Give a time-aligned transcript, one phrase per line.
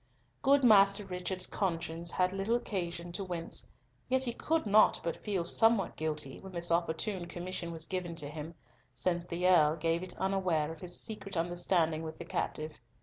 [0.41, 3.69] Good Master Richard's conscience had little occasion to wince,
[4.09, 8.27] yet he could not but feel somewhat guilty when this opportune commission was given to
[8.27, 8.55] him,
[8.95, 12.79] since the Earl gave it unaware of his secret understanding with the captive.